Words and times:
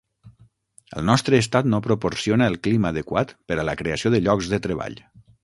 El 0.99 1.03
nostre 1.09 1.37
estat 1.43 1.69
no 1.73 1.81
proporciona 1.87 2.47
el 2.53 2.57
clima 2.69 2.91
adequat 2.95 3.35
per 3.53 3.59
a 3.59 3.67
la 3.71 3.77
creació 3.83 4.15
de 4.17 4.25
llocs 4.31 4.53
de 4.57 4.63
treball. 4.67 4.99